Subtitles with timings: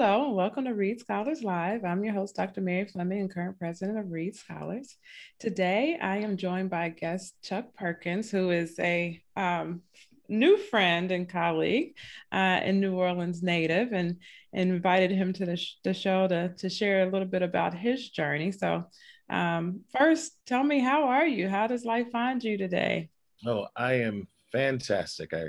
[0.00, 1.84] Hello, and welcome to Reede Scholars Live.
[1.84, 2.60] I'm your host, Dr.
[2.60, 4.96] Mary Fleming, and current president of Reede Scholars.
[5.40, 9.82] Today, I am joined by guest Chuck Perkins, who is a um,
[10.28, 11.96] new friend and colleague
[12.30, 14.18] uh, in New Orleans native, and,
[14.52, 17.74] and invited him to the, sh- the show to, to share a little bit about
[17.74, 18.52] his journey.
[18.52, 18.84] So,
[19.28, 21.48] um, first, tell me, how are you?
[21.48, 23.10] How does life find you today?
[23.44, 25.34] Oh, I am fantastic.
[25.34, 25.48] I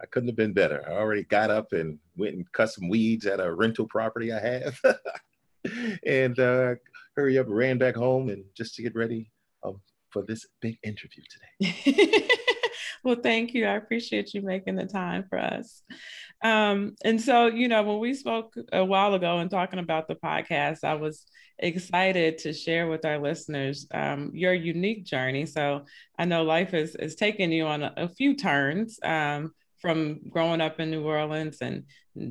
[0.00, 0.84] I couldn't have been better.
[0.86, 4.40] I already got up and went and cut some weeds at a rental property I
[4.40, 4.80] have,
[6.06, 6.74] and uh,
[7.16, 9.30] hurry up, ran back home, and just to get ready
[9.64, 11.22] um, for this big interview
[11.60, 12.28] today.
[13.04, 13.66] well, thank you.
[13.66, 15.82] I appreciate you making the time for us.
[16.42, 20.14] Um, and so, you know, when we spoke a while ago and talking about the
[20.14, 21.24] podcast, I was
[21.58, 25.46] excited to share with our listeners um, your unique journey.
[25.46, 25.84] So
[26.18, 28.98] I know life has, has taken you on a, a few turns.
[29.02, 31.84] Um, from growing up in New Orleans and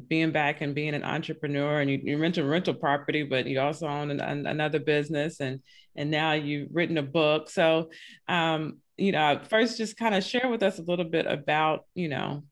[0.08, 3.88] being back and being an entrepreneur and you, you rent rental property, but you also
[3.88, 5.62] own an, an, another business and
[5.96, 7.50] and now you've written a book.
[7.50, 7.90] So,
[8.28, 12.10] um, you know, first just kind of share with us a little bit about, you
[12.10, 12.44] know,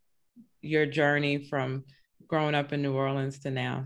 [0.61, 1.83] your journey from
[2.27, 3.85] growing up in New Orleans to now.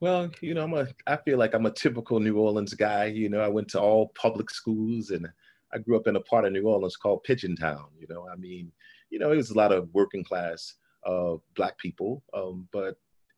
[0.00, 3.06] Well, you know, I'm a I feel like I'm a typical New Orleans guy.
[3.06, 5.28] You know, I went to all public schools and
[5.72, 7.86] I grew up in a part of New Orleans called Pigeon Town.
[7.98, 8.72] You know, I mean,
[9.10, 10.74] you know, it was a lot of working class
[11.06, 12.96] uh, Black people, um, but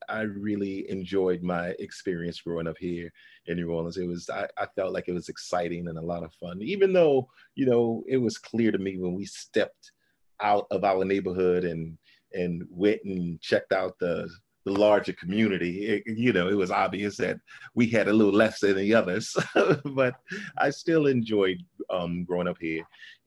[0.08, 3.12] I really enjoyed my experience growing up here
[3.46, 3.96] in New Orleans.
[3.96, 6.92] It was I, I, felt like it was exciting and a lot of fun, even
[6.92, 9.92] though you know it was clear to me when we stepped
[10.40, 11.98] out of our neighborhood and
[12.32, 14.28] and went and checked out the
[14.64, 15.86] the larger community.
[15.86, 17.38] It, you know, it was obvious that
[17.74, 19.34] we had a little less than the others,
[19.84, 20.14] but
[20.58, 21.58] I still enjoyed
[21.88, 22.82] um, growing up here.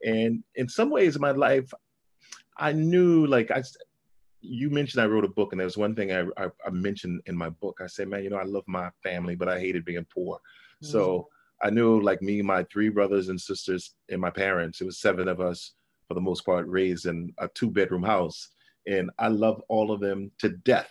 [0.06, 1.72] And in some ways, in my life,
[2.58, 3.64] I knew like I,
[4.42, 7.22] you mentioned I wrote a book, and there was one thing I, I, I, mentioned
[7.26, 7.80] in my book.
[7.82, 10.36] I said, man, you know, I love my family, but I hated being poor.
[10.36, 10.88] Mm-hmm.
[10.88, 11.30] So
[11.64, 14.82] I knew like me, my three brothers and sisters, and my parents.
[14.82, 15.74] It was seven of us
[16.08, 18.50] for the most part, raised in a two bedroom house,
[18.88, 20.90] and I love all of them to death.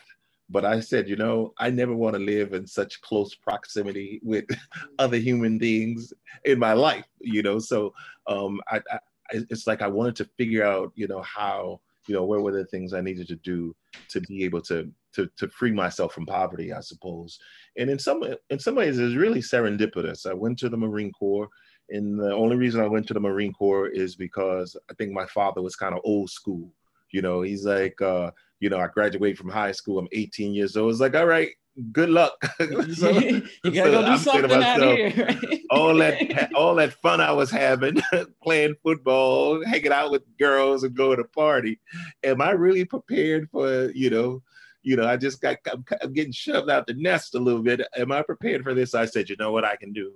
[0.53, 4.45] But I said, you know, I never want to live in such close proximity with
[4.99, 6.13] other human beings
[6.45, 7.59] in my life, you know.
[7.59, 7.95] So
[8.27, 8.99] um, I, I
[9.33, 12.67] it's like I wanted to figure out, you know, how, you know, what were the
[12.67, 13.75] things I needed to do
[14.09, 17.39] to be able to to to free myself from poverty, I suppose.
[17.79, 20.27] And in some in some ways, it's really serendipitous.
[20.27, 21.49] I went to the Marine Corps,
[21.89, 25.27] and the only reason I went to the Marine Corps is because I think my
[25.27, 26.75] father was kind of old school.
[27.11, 28.31] You know, he's like, uh,
[28.63, 29.99] you know, I graduated from high school.
[29.99, 30.93] I'm 18 years old.
[30.93, 31.51] It's like, all right,
[31.91, 32.33] good luck.
[32.95, 35.27] so, you gotta go do I'm something myself, out here.
[35.27, 35.61] Right?
[35.69, 38.01] all that all that fun I was having,
[38.41, 41.81] playing football, hanging out with girls, and going to party.
[42.23, 44.43] Am I really prepared for you know?
[44.85, 47.81] You know, I just got I'm, I'm getting shoved out the nest a little bit.
[47.97, 48.95] Am I prepared for this?
[48.95, 50.13] I said, you know what I can do?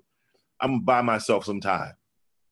[0.61, 1.95] I'm gonna buy myself some time.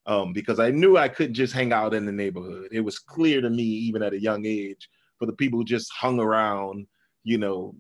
[0.07, 2.69] Um, because I knew I couldn't just hang out in the neighborhood.
[2.73, 4.91] It was clear to me, even at a young age,
[5.25, 6.87] for the people who just hung around,
[7.23, 7.75] you know,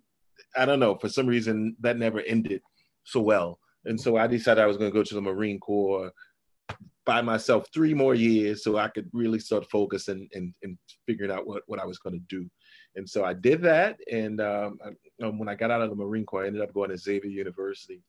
[0.56, 2.62] I don't know, for some reason that never ended
[3.04, 3.58] so well.
[3.84, 6.10] And so I decided I was going to go to the Marine Corps
[7.04, 11.46] by myself three more years so I could really start focusing and, and figuring out
[11.46, 12.48] what, what I was going to do.
[12.96, 13.98] And so I did that.
[14.10, 16.72] And um, I, um, when I got out of the Marine Corps, I ended up
[16.72, 18.00] going to Xavier University.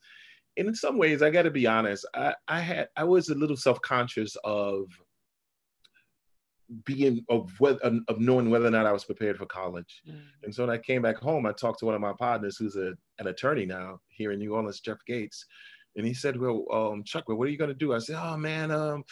[0.55, 3.35] And in some ways, I got to be honest, I, I had I was a
[3.35, 4.85] little self conscious of
[6.85, 10.01] being of whether of knowing whether or not I was prepared for college.
[10.07, 10.21] Mm.
[10.43, 12.75] And so when I came back home, I talked to one of my partners who's
[12.75, 15.45] a, an attorney now here in New Orleans, Jeff Gates.
[15.95, 17.93] And he said, Well, um, Chuck, well, what are you gonna do?
[17.93, 19.03] I said, Oh man, um,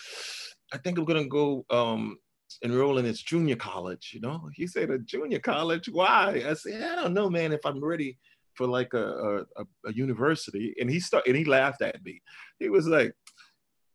[0.73, 2.17] I think I'm gonna go um
[2.61, 4.49] enroll in this junior college, you know.
[4.53, 5.89] He said, A junior college?
[5.89, 6.43] Why?
[6.47, 8.17] I said, I don't know, man, if I'm ready
[8.55, 10.75] for like a, a, a university.
[10.79, 12.21] And he started and he laughed at me.
[12.59, 13.13] He was like,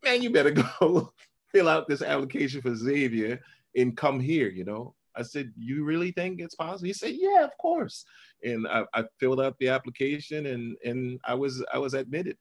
[0.04, 1.12] Man, you better go
[1.52, 3.40] fill out this application for Xavier
[3.76, 4.94] and come here, you know.
[5.16, 6.86] I said, you really think it's possible?
[6.86, 8.04] He said, yeah, of course.
[8.44, 12.36] And I, I filled out the application and, and I was I was admitted.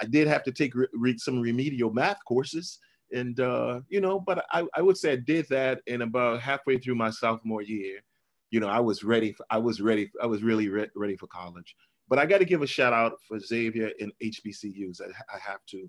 [0.00, 2.78] I did have to take re- some remedial math courses
[3.12, 6.78] and, uh, you know, but I, I would say I did that in about halfway
[6.78, 8.00] through my sophomore year.
[8.50, 9.32] You know, I was ready.
[9.32, 10.10] For, I was ready.
[10.22, 11.74] I was really re- ready for college.
[12.08, 15.00] But I got to give a shout out for Xavier and HBCUs.
[15.00, 15.88] I, I have to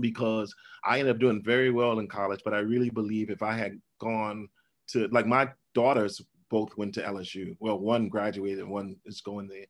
[0.00, 0.54] because
[0.84, 2.40] I ended up doing very well in college.
[2.44, 4.48] But I really believe if I had gone
[4.88, 7.56] to like my daughters both went to LSU.
[7.60, 9.64] Well, one graduated, one is going there.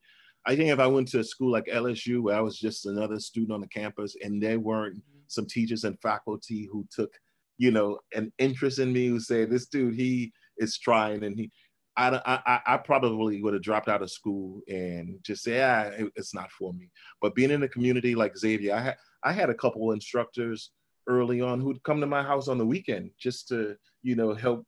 [0.45, 3.21] I think if I went to a school like LSU, where I was just another
[3.21, 5.21] student on the campus, and there weren't mm-hmm.
[5.29, 7.13] some teachers and faculty who took,
[7.59, 11.53] you know, an interest in me, who said, "This dude, he is trying," and he,
[11.97, 16.11] I, I, I probably would have dropped out of school and just say, ah, it,
[16.17, 16.91] it's not for me.
[17.21, 20.71] But being in a community like Xavier, I had I had a couple instructors
[21.09, 24.67] early on who'd come to my house on the weekend just to, you know, help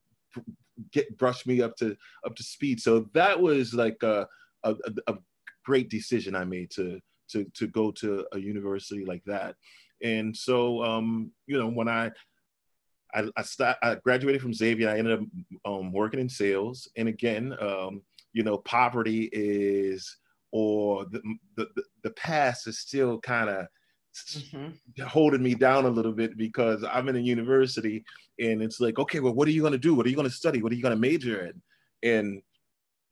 [0.90, 1.96] get brush me up to
[2.26, 2.80] up to speed.
[2.80, 4.26] So that was like a,
[4.64, 4.74] a,
[5.06, 5.14] a
[5.64, 9.54] great decision I made to to to go to a university like that.
[10.02, 12.10] And so, um, you know, when I
[13.14, 14.90] I, I, I graduated from Xavier.
[14.90, 15.26] I ended up
[15.64, 16.88] um, working in sales.
[16.96, 18.02] And again, um,
[18.32, 20.16] you know, poverty is,
[20.50, 21.22] or the,
[21.56, 21.68] the,
[22.02, 23.66] the past is still kind of
[24.14, 25.02] mm-hmm.
[25.06, 28.04] holding me down a little bit because I'm in a university
[28.38, 29.94] and it's like, okay, well, what are you going to do?
[29.94, 30.62] What are you going to study?
[30.62, 31.62] What are you going to major in?
[32.02, 32.42] And,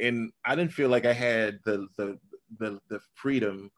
[0.00, 2.18] and I didn't feel like I had the, the,
[2.58, 3.70] the, the freedom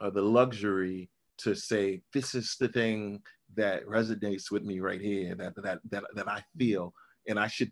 [0.00, 3.22] or the luxury to say, this is the thing
[3.56, 6.92] that resonates with me right here that that that that I feel
[7.28, 7.70] and I should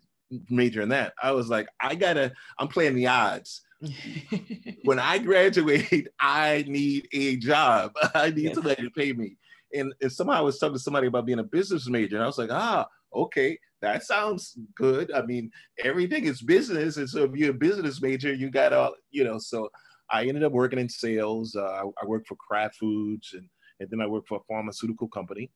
[0.49, 1.13] major in that.
[1.21, 3.61] I was like, I gotta, I'm playing the odds.
[4.83, 7.93] when I graduate, I need a job.
[8.15, 8.55] I need yes.
[8.55, 9.37] somebody to pay me.
[9.73, 12.27] And, and somehow I was talking to somebody about being a business major, and I
[12.27, 15.11] was like, ah, okay, that sounds good.
[15.11, 15.51] I mean,
[15.83, 19.37] everything is business, and so if you're a business major, you got all, you know.
[19.37, 19.69] So
[20.09, 21.55] I ended up working in sales.
[21.55, 23.47] Uh, I, I worked for Kraft Foods, and
[23.79, 25.51] and then I worked for a pharmaceutical company.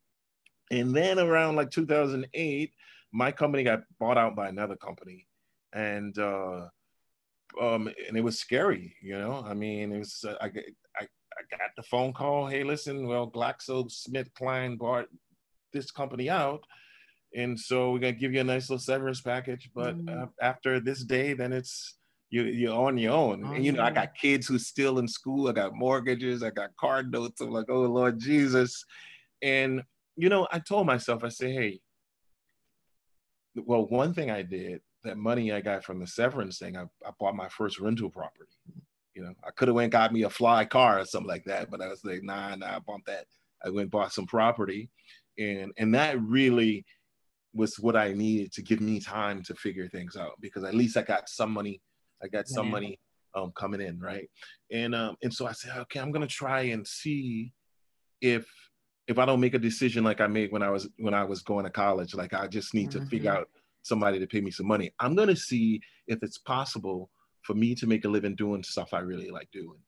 [0.72, 2.72] And then around like 2008,
[3.12, 5.28] my company got bought out by another company,
[5.74, 6.68] and uh,
[7.62, 8.96] um, and it was scary.
[9.02, 11.04] You know, I mean, it was uh, I, I
[11.40, 12.48] I got the phone call.
[12.48, 15.08] Hey, listen, well, GlaxoSmithKline bought
[15.74, 16.64] this company out,
[17.36, 19.70] and so we're gonna give you a nice little severance package.
[19.74, 20.24] But mm.
[20.24, 21.98] uh, after this day, then it's
[22.30, 23.44] you you're on your own.
[23.46, 25.48] Oh, and you know, I got kids who's still in school.
[25.48, 26.44] I got mortgages.
[26.44, 27.42] I got card notes.
[27.42, 28.84] I'm like, oh Lord Jesus,
[29.42, 29.84] and
[30.20, 31.80] you know, I told myself, I said, hey,
[33.56, 37.12] well, one thing I did, that money I got from the severance thing, I, I
[37.20, 38.52] bought my first rental property.
[39.16, 41.70] You know, I could have went got me a fly car or something like that,
[41.70, 43.26] but I was like, nah, nah, I bought that.
[43.64, 44.90] I went bought some property,
[45.38, 46.86] and and that really
[47.54, 50.96] was what I needed to give me time to figure things out because at least
[50.96, 51.82] I got some money.
[52.24, 52.72] I got some yeah.
[52.72, 53.00] money
[53.36, 54.30] um, coming in, right?
[54.72, 57.52] And um, and so I said, okay, I'm gonna try and see
[58.22, 58.48] if
[59.08, 61.42] if I don't make a decision like I made when I was when I was
[61.42, 63.00] going to college, like I just need mm-hmm.
[63.00, 63.42] to figure mm-hmm.
[63.42, 63.50] out
[63.82, 64.92] somebody to pay me some money.
[65.00, 67.10] I'm gonna see if it's possible
[67.44, 69.80] for me to make a living doing stuff I really like doing.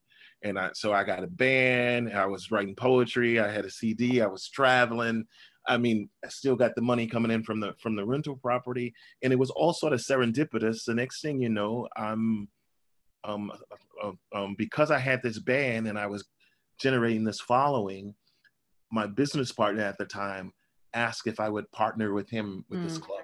[0.44, 4.20] And I so I got a band, I was writing poetry, I had a CD,
[4.20, 5.24] I was traveling.
[5.68, 8.92] I mean, I still got the money coming in from the from the rental property,
[9.22, 10.84] and it was all sort of serendipitous.
[10.84, 12.48] The next thing you know, I'm
[13.24, 13.52] um,
[14.02, 16.24] uh, um because I had this band and I was
[16.80, 18.14] generating this following
[18.90, 20.52] my business partner at the time
[20.94, 22.84] asked if I would partner with him with mm.
[22.84, 23.22] this club.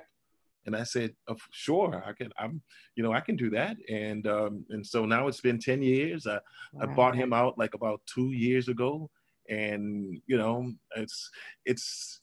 [0.68, 2.60] And I said, oh, sure, I can, I'm,
[2.94, 3.78] you know, I can do that.
[3.88, 6.26] And, um, and so now it's been 10 years.
[6.26, 6.40] I,
[6.74, 6.82] wow.
[6.82, 9.08] I bought him out like about two years ago.
[9.48, 11.30] And, you know, it's,
[11.64, 12.20] it's,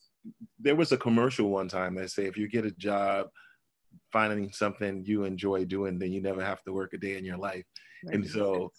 [0.59, 3.29] there was a commercial one time that say, if you get a job
[4.13, 7.37] finding something you enjoy doing, then you never have to work a day in your
[7.37, 7.65] life.
[8.05, 8.13] Right.
[8.13, 8.71] And so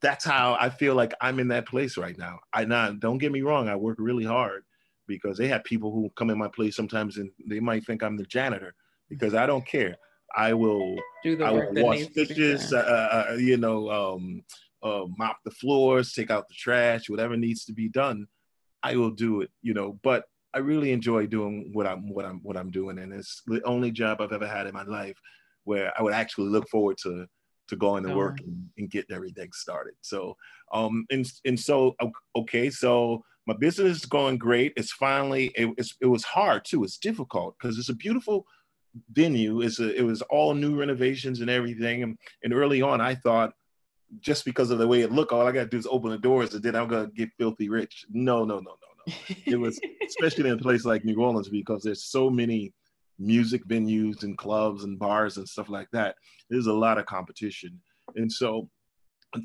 [0.00, 2.38] that's how I feel like I'm in that place right now.
[2.52, 4.62] I not don't get me wrong, I work really hard
[5.12, 8.16] because they have people who come in my place sometimes and they might think I'm
[8.16, 8.74] the janitor
[9.10, 9.94] because I don't care.
[10.34, 14.42] I will do the I will wash dishes, uh, uh, uh, you know, um,
[14.82, 18.26] uh, mop the floors, take out the trash, whatever needs to be done.
[18.82, 19.98] I will do it, you know.
[20.02, 23.62] But I really enjoy doing what I'm what I'm what I'm doing, and it's the
[23.64, 25.18] only job I've ever had in my life
[25.64, 27.26] where I would actually look forward to
[27.68, 29.94] to go into work and, and get everything started.
[30.00, 30.36] So,
[30.72, 31.94] um, and and so
[32.34, 34.72] okay, so my business is going great.
[34.76, 36.84] It's finally it, it's, it was hard too.
[36.84, 38.46] It's difficult because it's a beautiful
[39.12, 39.62] venue.
[39.62, 42.02] It's a, it was all new renovations and everything.
[42.02, 43.52] And, and early on, I thought
[44.20, 46.18] just because of the way it looked, all I got to do is open the
[46.18, 48.04] doors and then I'm gonna get filthy rich.
[48.10, 49.14] No, no, no, no, no.
[49.46, 52.72] it was especially in a place like New Orleans because there's so many
[53.18, 56.16] music venues and clubs and bars and stuff like that.
[56.50, 57.80] There's a lot of competition.
[58.16, 58.68] And so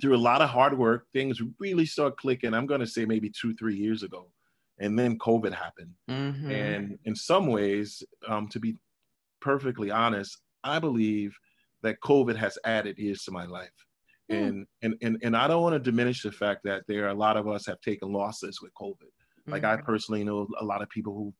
[0.01, 2.53] through a lot of hard work, things really start clicking.
[2.53, 4.29] I'm going to say maybe two, three years ago.
[4.79, 5.93] And then COVID happened.
[6.09, 6.51] Mm-hmm.
[6.51, 8.77] And in some ways, um, to be
[9.41, 11.35] perfectly honest, I believe
[11.83, 13.69] that COVID has added years to my life.
[14.31, 14.47] Mm.
[14.47, 17.15] And, and, and, and I don't want to diminish the fact that there are a
[17.15, 19.09] lot of us have taken losses with COVID.
[19.47, 19.79] Like mm-hmm.
[19.79, 21.33] I personally know a lot of people who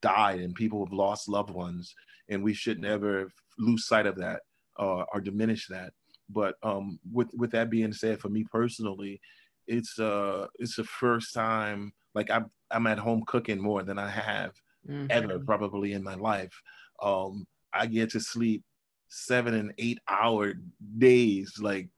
[0.00, 1.94] died and people who have lost loved ones
[2.28, 4.40] and we should never lose sight of that
[4.78, 5.92] uh, or diminish that
[6.28, 9.20] but um, with with that being said for me personally
[9.68, 14.08] it's uh it's the first time like i'm i'm at home cooking more than i
[14.08, 14.52] have
[14.88, 15.06] mm-hmm.
[15.10, 16.52] ever probably in my life
[17.00, 18.64] um i get to sleep
[19.12, 20.54] seven and eight hour
[20.98, 21.58] days.
[21.60, 21.88] Like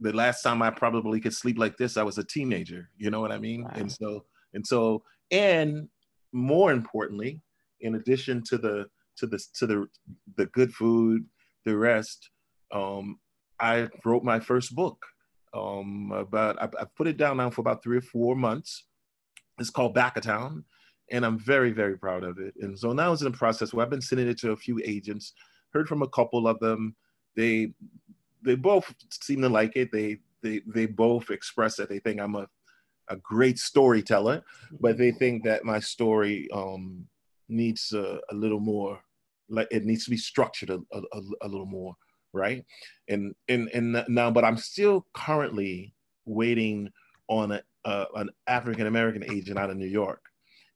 [0.00, 2.88] the last time I probably could sleep like this, I was a teenager.
[2.96, 3.64] You know what I mean?
[3.64, 3.72] Wow.
[3.74, 5.88] And so, and so, and
[6.32, 7.42] more importantly,
[7.80, 9.86] in addition to the to the to the
[10.36, 11.26] the good food,
[11.64, 12.30] the rest,
[12.72, 13.18] um,
[13.60, 15.04] I wrote my first book.
[15.52, 18.84] Um, about I, put it down now for about three or four months.
[19.58, 20.64] It's called Back of Town,
[21.10, 22.54] and I'm very very proud of it.
[22.60, 24.80] And so now it's in the process where I've been sending it to a few
[24.84, 25.32] agents,
[25.72, 26.94] heard from a couple of them.
[27.36, 27.72] They
[28.42, 29.90] they both seem to like it.
[29.92, 32.48] They they they both express that they think I'm a
[33.10, 34.42] a great storyteller,
[34.80, 37.06] but they think that my story um,
[37.48, 39.00] needs a, a, little more,
[39.48, 41.96] like it needs to be structured a, a, a, little more,
[42.32, 42.64] right?
[43.08, 45.94] And and and now, but I'm still currently
[46.24, 46.90] waiting
[47.28, 50.22] on a, an African American agent out of New York,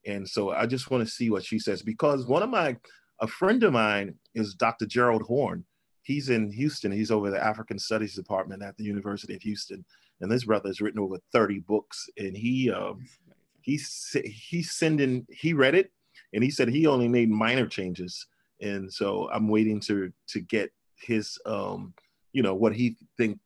[0.06, 2.76] and so I just want to see what she says because one of my
[3.20, 4.86] a friend of mine is Dr.
[4.86, 5.64] Gerald Horne.
[6.02, 6.92] he's in Houston.
[6.92, 9.84] He's over the African Studies Department at the University of Houston,
[10.20, 12.08] and this brother has written over 30 books.
[12.16, 13.06] And he um,
[13.62, 15.26] he's he's sending.
[15.30, 15.92] He read it,
[16.32, 18.26] and he said he only made minor changes.
[18.60, 20.70] And so I'm waiting to to get
[21.00, 21.94] his um,
[22.32, 23.38] you know what he think.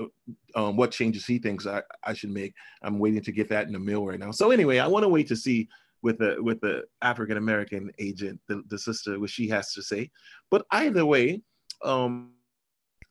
[0.00, 0.06] Uh,
[0.54, 2.54] um, what changes he thinks I, I should make.
[2.82, 4.30] I'm waiting to get that in the mail right now.
[4.30, 5.68] So anyway, I want to wait to see
[6.02, 10.10] with the with the African American agent, the, the sister, what she has to say.
[10.50, 11.42] But either way,
[11.82, 12.32] um,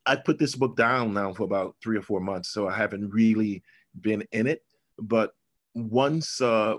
[0.05, 3.09] I put this book down now for about three or four months, so I haven't
[3.09, 3.63] really
[4.01, 4.63] been in it.
[4.99, 5.31] But
[5.75, 6.77] once, uh,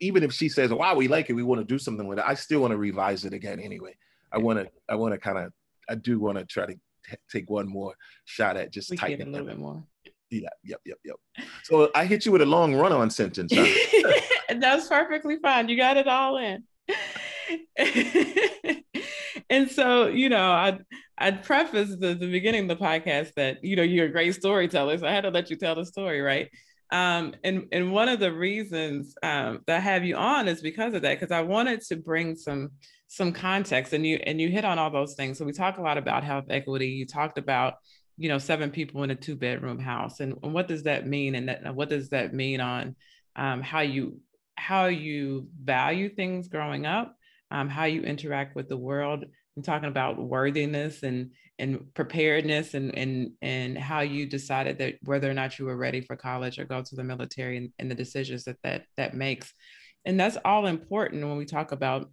[0.00, 2.24] even if she says, "Wow, we like it, we want to do something with it,"
[2.26, 3.96] I still want to revise it again anyway.
[4.32, 5.52] I want to, I want to kind of,
[5.88, 9.30] I do want to try to t- take one more shot at just tightening a
[9.30, 9.84] little bit more.
[10.30, 11.16] Yeah, yep, yep, yep.
[11.62, 13.52] So I hit you with a long run-on sentence.
[13.54, 13.66] Huh?
[14.56, 15.68] That's perfectly fine.
[15.68, 16.64] You got it all in.
[19.50, 20.78] and so, you know, I
[21.18, 24.98] I'd preface the, the beginning of the podcast that, you know, you're a great storyteller.
[24.98, 26.50] So I had to let you tell the story, right?
[26.90, 30.94] Um, and and one of the reasons um, that I have you on is because
[30.94, 32.70] of that, because I wanted to bring some
[33.14, 35.38] some context, and you and you hit on all those things.
[35.38, 36.88] So we talk a lot about health equity.
[36.88, 37.74] You talked about
[38.16, 41.36] you know seven people in a two bedroom house, and, and what does that mean?
[41.36, 42.96] And that what does that mean on
[43.36, 44.20] um, how you
[44.56, 47.14] how you value things growing up,
[47.52, 49.24] um, how you interact with the world.
[49.56, 51.30] I'm talking about worthiness and
[51.60, 56.00] and preparedness and and and how you decided that whether or not you were ready
[56.00, 59.52] for college or go to the military and, and the decisions that that that makes.
[60.04, 62.10] And that's all important when we talk about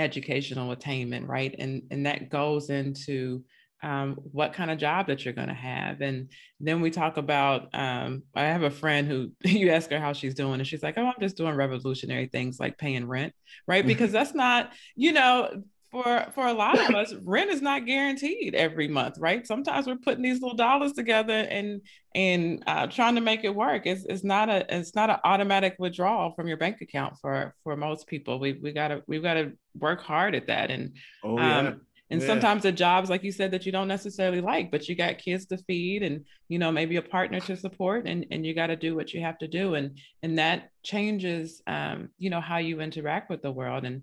[0.00, 1.54] educational attainment, right?
[1.58, 3.44] And and that goes into
[3.82, 6.00] um, what kind of job that you're going to have.
[6.00, 10.12] And then we talk about, um, I have a friend who you ask her how
[10.12, 13.32] she's doing, and she's like, Oh, I'm just doing revolutionary things like paying rent,
[13.66, 13.86] right?
[13.86, 18.54] Because that's not, you know, for for a lot of us rent is not guaranteed
[18.54, 21.80] every month right sometimes we're putting these little dollars together and
[22.14, 25.74] and uh, trying to make it work it's, it's not a it's not an automatic
[25.78, 29.52] withdrawal from your bank account for for most people we we gotta we've got to
[29.78, 31.58] work hard at that and oh, yeah.
[31.58, 32.26] um, and yeah.
[32.26, 35.46] sometimes the jobs like you said that you don't necessarily like but you got kids
[35.46, 38.76] to feed and you know maybe a partner to support and, and you got to
[38.76, 42.80] do what you have to do and and that changes um, you know how you
[42.80, 44.02] interact with the world and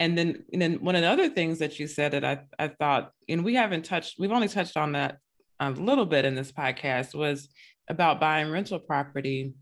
[0.00, 2.68] and then and then one of the other things that you said that I, I
[2.68, 5.18] thought and we haven't touched we've only touched on that
[5.60, 7.48] a little bit in this podcast was
[7.88, 9.54] about buying rental property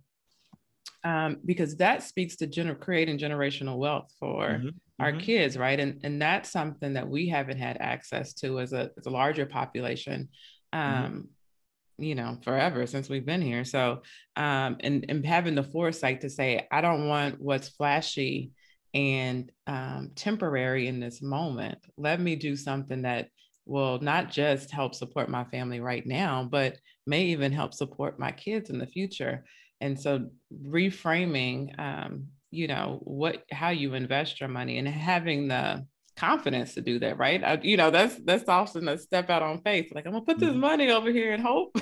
[1.04, 5.20] um, because that speaks to gener- creating generational wealth for mm-hmm our mm-hmm.
[5.20, 5.78] kids, right?
[5.78, 9.46] And and that's something that we haven't had access to as a as a larger
[9.46, 10.28] population.
[10.74, 11.04] Mm-hmm.
[11.04, 12.04] Um, mm-hmm.
[12.04, 13.64] you know, forever since we've been here.
[13.64, 14.02] So
[14.36, 18.52] um and, and having the foresight to say, I don't want what's flashy
[18.94, 21.78] and um, temporary in this moment.
[21.98, 23.28] Let me do something that
[23.66, 28.32] will not just help support my family right now, but may even help support my
[28.32, 29.44] kids in the future.
[29.82, 30.30] And so
[30.64, 35.84] reframing um, you know what how you invest your money and having the
[36.16, 39.60] confidence to do that right I, you know that's that's often a step out on
[39.62, 40.60] faith like i'm gonna put this mm-hmm.
[40.60, 41.76] money over here and hope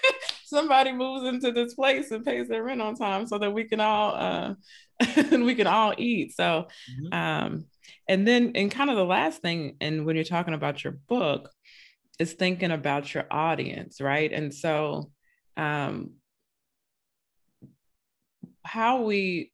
[0.44, 3.80] somebody moves into this place and pays their rent on time so that we can
[3.80, 4.54] all uh
[5.30, 7.12] we can all eat so mm-hmm.
[7.12, 7.66] um
[8.08, 11.50] and then and kind of the last thing and when you're talking about your book
[12.18, 15.10] is thinking about your audience right and so
[15.56, 16.12] um
[18.64, 19.52] how we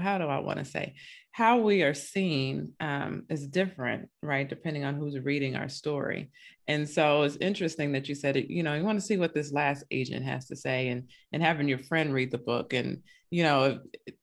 [0.00, 0.94] how do I want to say
[1.38, 4.48] how we are seen um, is different, right?
[4.48, 6.30] Depending on who's reading our story.
[6.66, 9.34] And so it's interesting that you said it, you know, you want to see what
[9.34, 13.02] this last agent has to say and and having your friend read the book and
[13.30, 13.78] you know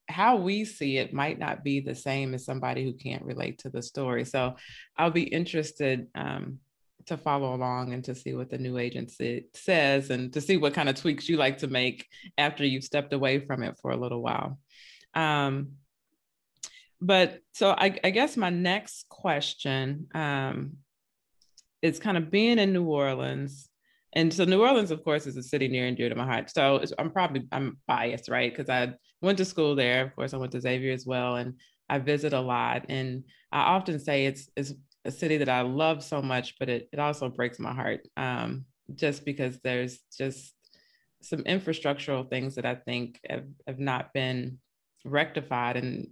[0.09, 3.69] how we see it might not be the same as somebody who can't relate to
[3.69, 4.25] the story.
[4.25, 4.55] So
[4.97, 6.59] I'll be interested um,
[7.05, 10.73] to follow along and to see what the new agency says and to see what
[10.73, 13.97] kind of tweaks you like to make after you've stepped away from it for a
[13.97, 14.59] little while.
[15.15, 15.73] Um,
[17.01, 20.77] but so I, I, guess my next question um,
[21.81, 23.69] is kind of being in New Orleans.
[24.13, 26.49] And so New Orleans, of course, is a city near and dear to my heart.
[26.49, 28.51] So I'm probably I'm biased, right?
[28.51, 30.05] Because I went to school there.
[30.05, 31.55] Of course, I went to Xavier as well, and
[31.89, 32.85] I visit a lot.
[32.89, 36.89] And I often say it's it's a city that I love so much, but it,
[36.91, 40.53] it also breaks my heart um, just because there's just
[41.21, 44.59] some infrastructural things that I think have, have not been
[45.05, 46.07] rectified in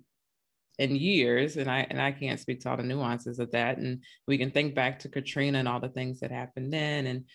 [0.79, 4.03] in years and I and I can't speak to all the nuances of that and
[4.27, 7.25] we can think back to Katrina and all the things that happened then and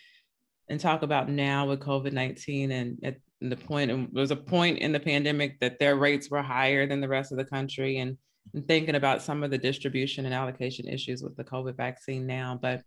[0.68, 4.78] and talk about now with COVID-19 and at the point and there was a point
[4.78, 8.18] in the pandemic that their rates were higher than the rest of the country and
[8.54, 12.58] and thinking about some of the distribution and allocation issues with the COVID vaccine now.
[12.60, 12.82] But,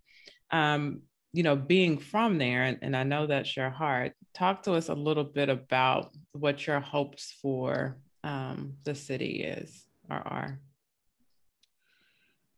[0.52, 1.02] um,
[1.34, 4.90] you know, being from there, and, and I know that's your heart, talk to us
[4.90, 10.60] a little bit about what your hopes for um, the city is or are.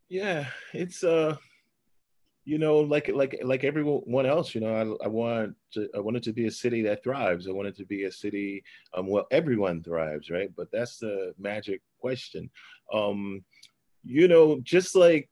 [0.10, 1.38] Yeah, it's uh
[2.46, 6.18] you know, like like like everyone else, you know, I, I want to I want
[6.18, 7.48] it to be a city that thrives.
[7.48, 10.50] I want it to be a city um well everyone thrives, right?
[10.56, 12.50] But that's the magic question.
[12.94, 13.44] Um,
[14.04, 15.30] you know, just like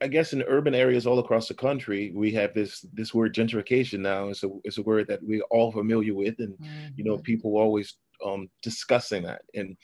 [0.00, 4.00] I guess in urban areas all across the country, we have this this word gentrification
[4.00, 4.28] now.
[4.28, 6.88] It's a it's a word that we're all familiar with, and mm-hmm.
[6.96, 7.22] you know, mm-hmm.
[7.22, 7.94] people always
[8.26, 9.42] um, discussing that.
[9.54, 9.76] And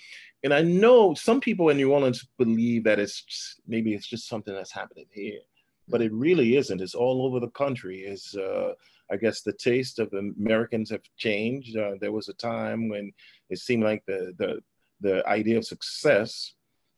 [0.45, 4.29] and I know some people in New Orleans believe that it's just, maybe it's just
[4.29, 5.39] something that's happening here
[5.89, 6.81] but it really isn't.
[6.81, 8.01] It's all over the country.
[8.01, 8.73] Is uh,
[9.11, 11.77] I guess the taste of Americans have changed.
[11.77, 13.13] Uh, there was a time when
[13.51, 14.61] it seemed like the the
[15.01, 16.55] the idea of success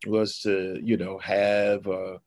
[0.06, 2.18] was to you know have uh,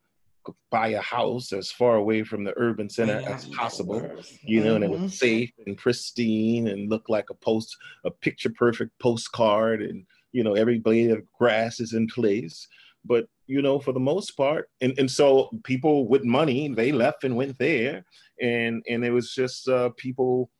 [0.71, 4.01] buy a house as far away from the urban center yeah, as possible
[4.41, 4.75] you know mm-hmm.
[4.75, 5.07] and it was mm-hmm.
[5.09, 10.53] safe and pristine and looked like a post a picture perfect postcard and you know
[10.53, 12.67] every blade of grass is in place
[13.05, 14.69] but you know, for the most part.
[14.81, 18.05] And, and so people with money, they left and went there.
[18.41, 20.51] And and it was just uh, people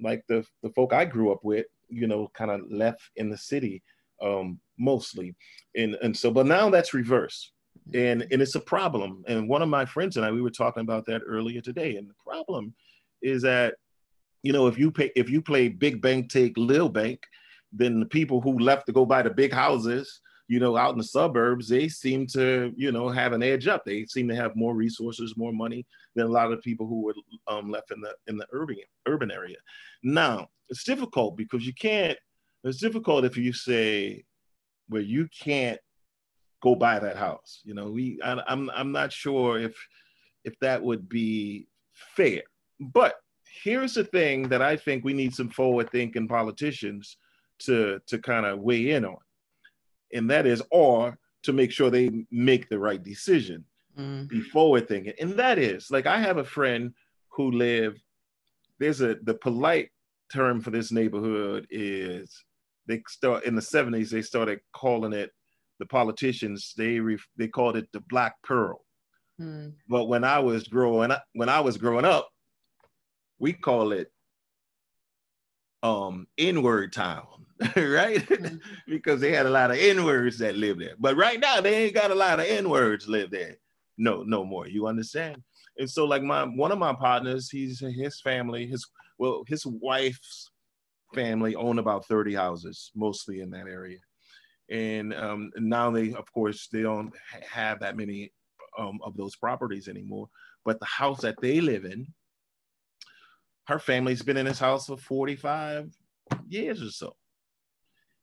[0.00, 3.38] like the, the folk I grew up with, you know, kind of left in the
[3.38, 3.82] city
[4.22, 5.34] um, mostly.
[5.74, 7.52] And, and so, but now that's reversed.
[7.94, 9.24] And, and it's a problem.
[9.26, 11.96] And one of my friends and I, we were talking about that earlier today.
[11.96, 12.74] And the problem
[13.22, 13.74] is that,
[14.42, 17.22] you know, if you pay, if you play big bank, take little bank,
[17.72, 20.98] then the people who left to go buy the big houses, you know, out in
[20.98, 23.84] the suburbs, they seem to, you know, have an edge up.
[23.84, 27.14] They seem to have more resources, more money than a lot of people who were
[27.46, 29.56] um, left in the in the urban urban area.
[30.02, 32.18] Now, it's difficult because you can't.
[32.64, 34.24] It's difficult if you say
[34.88, 35.78] well you can't
[36.62, 37.60] go buy that house.
[37.64, 39.76] You know, we I, I'm I'm not sure if
[40.44, 42.42] if that would be fair.
[42.80, 43.16] But
[43.62, 47.16] here's the thing that I think we need some forward thinking politicians
[47.60, 49.16] to to kind of weigh in on
[50.12, 53.64] and that is or to make sure they make the right decision
[53.98, 54.24] mm-hmm.
[54.24, 56.92] be forward thinking and that is like i have a friend
[57.30, 58.00] who lived
[58.78, 59.90] there's a the polite
[60.32, 62.44] term for this neighborhood is
[62.86, 65.32] they start in the 70s they started calling it
[65.78, 68.84] the politicians they ref, they called it the black pearl
[69.40, 69.72] mm.
[69.88, 72.28] but when i was growing up when i was growing up
[73.38, 74.10] we call it
[75.82, 77.38] um n-word town
[77.76, 78.24] right?
[78.24, 78.56] Mm-hmm.
[78.86, 80.94] because they had a lot of N words that lived there.
[80.98, 83.56] But right now, they ain't got a lot of N words live there.
[83.96, 84.68] No, no more.
[84.68, 85.42] You understand?
[85.76, 88.86] And so, like my one of my partners, he's his family, his
[89.18, 90.50] well, his wife's
[91.14, 93.98] family own about 30 houses, mostly in that area.
[94.70, 97.12] And um, now they, of course, they don't
[97.50, 98.32] have that many
[98.78, 100.28] um, of those properties anymore.
[100.64, 102.06] But the house that they live in,
[103.66, 105.90] her family's been in this house for 45
[106.48, 107.16] years or so.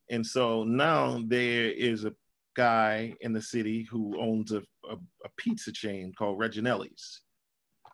[0.09, 2.13] And so now there is a
[2.55, 7.21] guy in the city who owns a, a, a pizza chain called Reginelli's.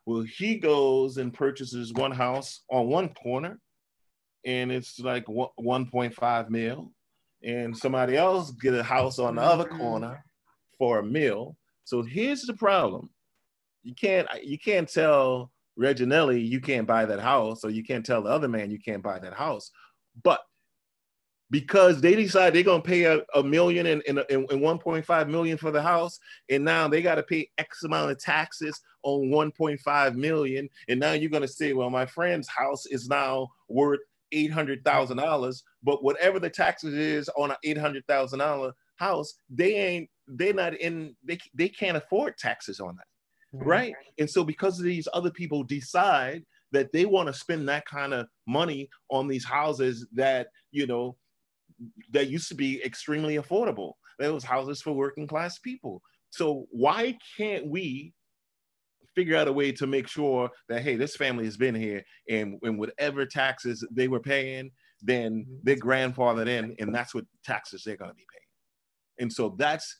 [0.05, 3.59] Well, he goes and purchases one house on one corner,
[4.45, 6.91] and it's like 1.5 mil.
[7.43, 10.23] And somebody else get a house on the other corner
[10.77, 11.57] for a mil.
[11.83, 13.09] So here's the problem:
[13.83, 18.21] you can't you can't tell Reginelli you can't buy that house, or you can't tell
[18.21, 19.71] the other man you can't buy that house.
[20.23, 20.41] But
[21.51, 25.69] because they decide they're gonna pay a, a million and, and, and 1.5 million for
[25.69, 26.17] the house,
[26.49, 31.11] and now they got to pay X amount of taxes on 1.5 million, and now
[31.11, 33.99] you're gonna say, well, my friend's house is now worth
[34.31, 38.73] eight hundred thousand dollars, but whatever the taxes is on an eight hundred thousand dollar
[38.97, 43.65] house, they ain't they're not in they they can't afford taxes on that, right?
[43.65, 43.95] right?
[44.19, 48.27] And so because these other people decide that they want to spend that kind of
[48.47, 51.17] money on these houses that you know
[52.11, 53.93] that used to be extremely affordable.
[54.19, 56.01] Those houses for working class people.
[56.29, 58.13] So why can't we
[59.15, 62.59] figure out a way to make sure that hey, this family has been here, and,
[62.63, 64.71] and whatever taxes they were paying,
[65.01, 65.55] then mm-hmm.
[65.63, 69.23] they're grandfathered in, and that's what taxes they're going to be paying.
[69.23, 69.95] And so that's,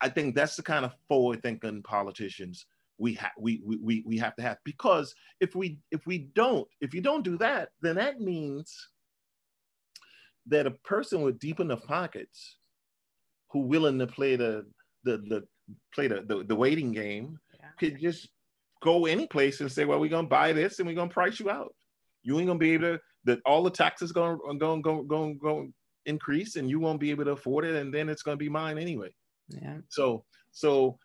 [0.00, 2.66] I think that's the kind of forward-thinking politicians
[2.98, 6.94] we have we, we we have to have because if we if we don't if
[6.94, 8.88] you don't do that then that means
[10.46, 12.58] that a person with deep enough pockets
[13.50, 14.64] who willing to play the
[15.04, 15.42] the the
[15.94, 17.68] play the the, the waiting game yeah.
[17.78, 18.28] could just
[18.84, 21.50] go any place and say well we're gonna buy this and we're gonna price you
[21.50, 21.74] out.
[22.22, 25.68] You ain't gonna be able to that all the taxes gonna go go go go
[26.06, 28.78] increase and you won't be able to afford it and then it's gonna be mine
[28.78, 29.14] anyway.
[29.48, 29.78] Yeah.
[29.88, 30.98] So so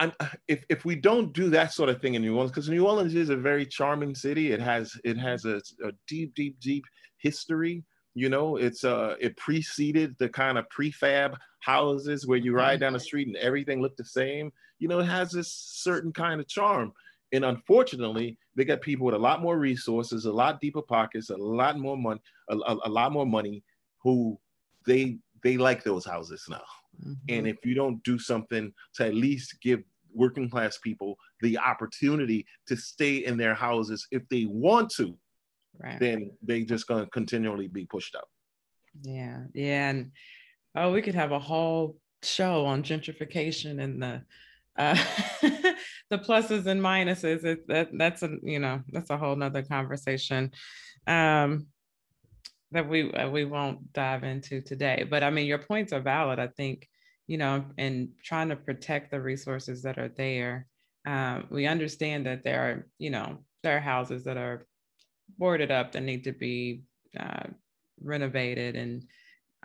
[0.00, 0.12] I'm,
[0.48, 3.14] if if we don't do that sort of thing in New Orleans, because New Orleans
[3.14, 6.84] is a very charming city, it has it has a, a deep, deep, deep
[7.18, 7.84] history.
[8.20, 12.92] You know, it's uh it preceded the kind of prefab houses where you ride down
[12.92, 14.52] the street and everything looked the same.
[14.78, 16.92] You know, it has this certain kind of charm.
[17.32, 21.36] And unfortunately, they got people with a lot more resources, a lot deeper pockets, a
[21.36, 23.62] lot more money, a, a, a lot more money,
[24.02, 24.38] who
[24.86, 26.68] they they like those houses now.
[27.02, 27.34] Mm-hmm.
[27.34, 29.80] And if you don't do something to at least give
[30.12, 35.16] working class people the opportunity to stay in their houses if they want to,
[35.78, 35.98] right.
[35.98, 38.28] then they just gonna continually be pushed out.
[39.02, 40.12] Yeah, yeah, and
[40.74, 44.22] oh, we could have a whole show on gentrification and the
[44.78, 44.94] uh,
[46.10, 47.44] the pluses and minuses.
[47.44, 50.50] It, that that's a you know that's a whole nother conversation.
[51.06, 51.66] Um,
[52.72, 55.06] that we uh, we won't dive into today.
[55.08, 56.38] But I mean, your points are valid.
[56.38, 56.88] I think
[57.30, 60.66] you know, and trying to protect the resources that are there.
[61.06, 64.66] Um, we understand that there are, you know, there are houses that are
[65.38, 66.82] boarded up that need to be
[67.18, 67.44] uh,
[68.02, 69.04] renovated, and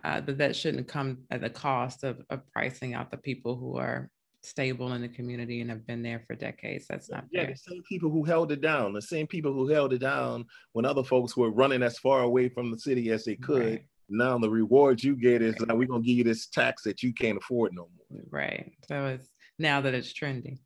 [0.04, 3.78] uh, but that shouldn't come at the cost of, of pricing out the people who
[3.78, 4.10] are
[4.46, 6.86] stable in the community and have been there for decades.
[6.88, 7.52] That's not yeah, fair.
[7.52, 10.86] the same people who held it down, the same people who held it down when
[10.86, 13.66] other folks were running as far away from the city as they could.
[13.66, 13.86] Right.
[14.08, 15.76] Now the reward you get is right.
[15.76, 18.22] we're gonna give you this tax that you can't afford no more.
[18.30, 18.74] Right.
[18.88, 20.60] So it's now that it's trending.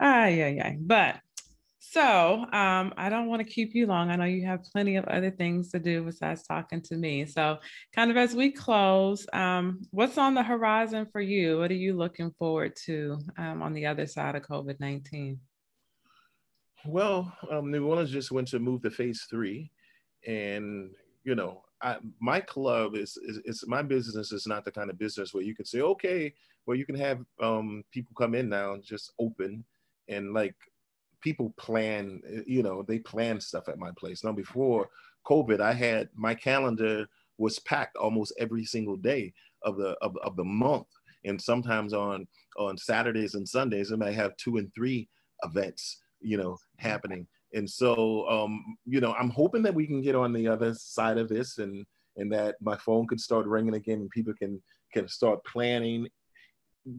[0.00, 0.74] Ah, yeah, yeah.
[0.78, 1.20] But
[1.96, 4.10] so um, I don't want to keep you long.
[4.10, 7.24] I know you have plenty of other things to do besides talking to me.
[7.24, 7.56] So,
[7.94, 11.58] kind of as we close, um, what's on the horizon for you?
[11.58, 15.40] What are you looking forward to um, on the other side of COVID 19?
[16.84, 19.70] Well, um, New Orleans just went to move to phase three.
[20.26, 20.90] And,
[21.24, 24.98] you know, I, my club is, is, is, my business is not the kind of
[24.98, 26.34] business where you can say, okay,
[26.66, 29.64] well, you can have um, people come in now and just open
[30.08, 30.54] and like
[31.26, 34.22] people plan, you know, they plan stuff at my place.
[34.22, 34.88] Now, before
[35.26, 40.36] COVID, I had my calendar was packed almost every single day of the of, of
[40.36, 40.86] the month.
[41.24, 45.08] And sometimes on on Saturdays and Sundays, I might have two and three
[45.42, 47.26] events, you know, happening.
[47.54, 51.18] And so, um, you know, I'm hoping that we can get on the other side
[51.18, 51.84] of this, and
[52.16, 54.62] and that my phone can start ringing again, and people can
[54.94, 56.06] can start planning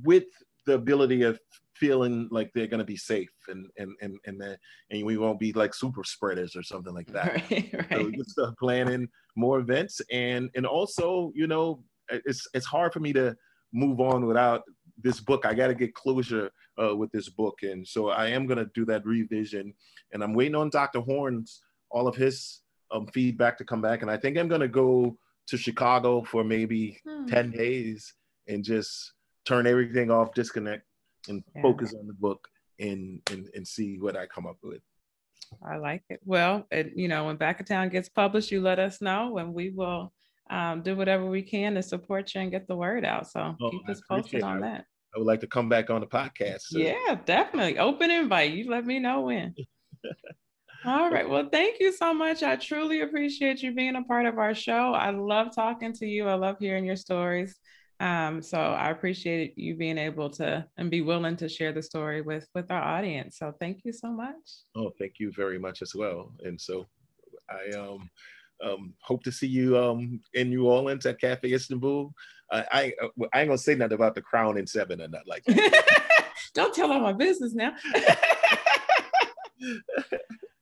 [0.03, 0.25] with
[0.65, 1.39] the ability of
[1.79, 4.59] feeling like they're going to be safe and and and and, that,
[4.91, 7.33] and we won't be like super spreaders or something like that.
[7.51, 7.91] Right, right.
[7.91, 12.99] So can start planning more events and and also you know it's it's hard for
[12.99, 13.35] me to
[13.73, 14.63] move on without
[14.97, 15.45] this book.
[15.45, 16.49] I got to get closure
[16.81, 19.73] uh, with this book, and so I am going to do that revision.
[20.13, 21.01] And I'm waiting on Dr.
[21.01, 21.61] Horne's
[21.91, 22.61] all of his
[22.91, 26.43] um, feedback to come back, and I think I'm going to go to Chicago for
[26.43, 27.25] maybe hmm.
[27.25, 28.13] ten days
[28.47, 29.13] and just
[29.45, 30.83] turn everything off, disconnect,
[31.27, 31.61] and yeah.
[31.61, 32.47] focus on the book
[32.79, 34.81] and, and and see what I come up with.
[35.65, 36.19] I like it.
[36.25, 39.53] Well, it, you know, when Back of Town gets published, you let us know, and
[39.53, 40.13] we will
[40.49, 43.29] um, do whatever we can to support you and get the word out.
[43.29, 44.85] So oh, keep us posted on that.
[45.15, 46.61] I would like to come back on the podcast.
[46.61, 46.79] So.
[46.79, 47.79] Yeah, definitely.
[47.79, 48.53] Open invite.
[48.53, 49.55] You let me know when.
[50.85, 51.27] All right.
[51.27, 52.43] Well, thank you so much.
[52.43, 54.93] I truly appreciate you being a part of our show.
[54.93, 56.27] I love talking to you.
[56.27, 57.57] I love hearing your stories.
[57.99, 62.21] Um, so I appreciate you being able to and be willing to share the story
[62.21, 63.37] with with our audience.
[63.39, 64.35] So thank you so much.
[64.75, 66.31] Oh, thank you very much as well.
[66.43, 66.87] And so
[67.49, 68.09] I um
[68.63, 72.13] um, hope to see you um, in New Orleans at Cafe Istanbul.
[72.51, 72.93] Uh, I
[73.33, 75.83] I ain't gonna say nothing about the Crown and Seven or not like that.
[76.53, 77.75] Don't tell all my business now.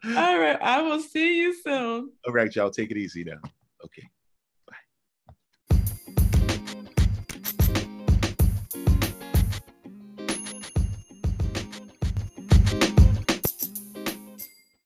[0.03, 2.11] all right, I will see you soon.
[2.25, 3.39] All right, y'all, take it easy now.
[3.83, 4.09] Okay.